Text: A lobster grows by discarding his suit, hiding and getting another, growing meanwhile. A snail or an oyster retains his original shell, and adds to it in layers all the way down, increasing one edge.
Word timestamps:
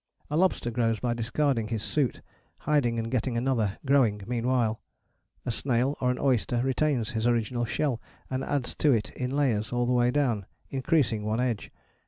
A 0.31 0.35
lobster 0.35 0.71
grows 0.71 0.99
by 0.99 1.13
discarding 1.13 1.67
his 1.67 1.83
suit, 1.83 2.21
hiding 2.61 2.97
and 2.97 3.11
getting 3.11 3.37
another, 3.37 3.77
growing 3.85 4.19
meanwhile. 4.25 4.81
A 5.45 5.51
snail 5.51 5.95
or 6.01 6.09
an 6.09 6.17
oyster 6.17 6.59
retains 6.63 7.11
his 7.11 7.27
original 7.27 7.65
shell, 7.65 8.01
and 8.27 8.43
adds 8.43 8.73
to 8.77 8.93
it 8.93 9.11
in 9.11 9.29
layers 9.29 9.71
all 9.71 9.85
the 9.85 9.93
way 9.93 10.09
down, 10.09 10.47
increasing 10.71 11.23
one 11.23 11.39
edge. 11.39 11.69